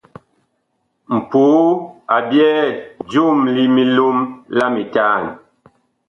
Mpoo 1.17 1.65
a 2.15 2.17
byɛɛ 2.29 2.61
joom 3.11 3.39
li 3.55 3.63
milom 3.75 4.17
la 4.57 4.65
mitaan. 4.73 5.25